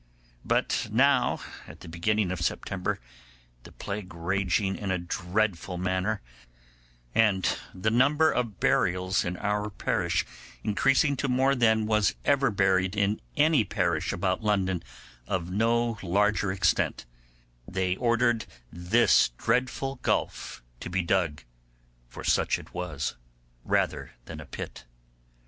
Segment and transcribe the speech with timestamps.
[0.43, 2.99] But now, at the beginning of September,
[3.61, 6.23] the plague raging in a dreadful manner,
[7.13, 10.25] and the number of burials in our parish
[10.63, 14.81] increasing to more than was ever buried in any parish about London
[15.27, 17.05] of no larger extent,
[17.67, 23.17] they ordered this dreadful gulf to be dug—for such it was,
[23.63, 24.85] rather than a pit.